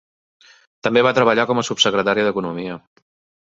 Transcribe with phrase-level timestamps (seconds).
[0.87, 2.83] També va treballar com Subsecretari d"economia.